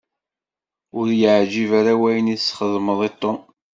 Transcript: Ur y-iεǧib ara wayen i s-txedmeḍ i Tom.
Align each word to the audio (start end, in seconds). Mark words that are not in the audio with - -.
Ur 0.97 1.07
y-iεǧib 1.13 1.71
ara 1.79 1.93
wayen 1.99 2.33
i 2.35 2.37
s-txedmeḍ 2.37 2.99
i 3.07 3.09
Tom. 3.21 3.37